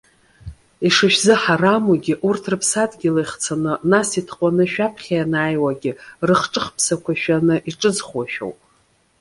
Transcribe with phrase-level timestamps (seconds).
[0.87, 5.91] Ишышәзыҳарамугьы, урҭ рыԥсадгьыл иахцаны, нас итҟәаны шәаԥхьа ианааиуагьы
[6.27, 8.57] рыхҿыхԥсақәа шәаны иҿызхуа шәоуп.